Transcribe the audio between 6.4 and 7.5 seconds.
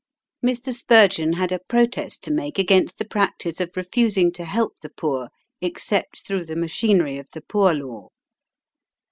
the machinery of the